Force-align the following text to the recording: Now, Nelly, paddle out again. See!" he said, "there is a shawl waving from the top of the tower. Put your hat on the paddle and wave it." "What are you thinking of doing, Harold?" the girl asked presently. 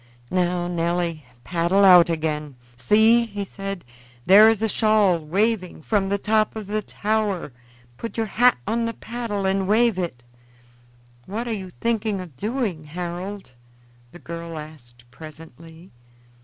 Now, 0.31 0.67
Nelly, 0.67 1.25
paddle 1.43 1.85
out 1.85 2.09
again. 2.09 2.55
See!" 2.75 3.23
he 3.27 3.45
said, 3.45 3.85
"there 4.25 4.49
is 4.49 4.63
a 4.63 4.67
shawl 4.67 5.19
waving 5.19 5.83
from 5.83 6.09
the 6.09 6.17
top 6.17 6.55
of 6.55 6.65
the 6.65 6.81
tower. 6.81 7.51
Put 7.97 8.17
your 8.17 8.25
hat 8.25 8.57
on 8.67 8.85
the 8.85 8.95
paddle 8.95 9.45
and 9.45 9.67
wave 9.67 9.99
it." 9.99 10.23
"What 11.27 11.47
are 11.47 11.53
you 11.53 11.69
thinking 11.81 12.19
of 12.19 12.35
doing, 12.35 12.85
Harold?" 12.85 13.51
the 14.11 14.17
girl 14.17 14.57
asked 14.57 15.03
presently. 15.11 15.91